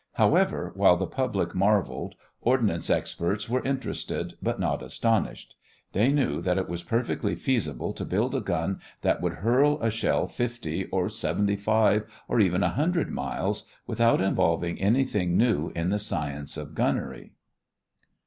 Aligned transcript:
However, 0.13 0.71
while 0.75 0.95
the 0.97 1.05
public 1.05 1.53
marveled, 1.53 2.15
ordnance 2.41 2.89
experts 2.89 3.47
were 3.47 3.63
interested 3.63 4.33
but 4.41 4.59
not 4.59 4.81
astonished. 4.81 5.53
They 5.91 6.11
knew 6.11 6.41
that 6.41 6.57
it 6.57 6.67
was 6.67 6.81
perfectly 6.81 7.35
feasible 7.35 7.93
to 7.93 8.03
build 8.03 8.33
a 8.33 8.39
gun 8.41 8.79
that 9.03 9.21
would 9.21 9.33
hurl 9.45 9.79
a 9.79 9.91
shell 9.91 10.27
fifty, 10.27 10.85
or 10.85 11.07
seventy 11.07 11.55
five, 11.55 12.07
or 12.27 12.39
even 12.39 12.63
a 12.63 12.69
hundred 12.69 13.11
miles, 13.11 13.67
without 13.85 14.21
involving 14.21 14.79
anything 14.81 15.37
new 15.37 15.71
in 15.75 15.91
the 15.91 15.99
science 15.99 16.57
of 16.57 16.73
gunnery. 16.73 17.33